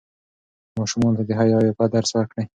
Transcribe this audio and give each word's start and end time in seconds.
ماشومانو 0.79 1.17
ته 1.17 1.23
د 1.27 1.31
حیا 1.39 1.57
او 1.59 1.67
عفت 1.69 1.89
درس 1.93 2.11
ورکړئ. 2.13 2.43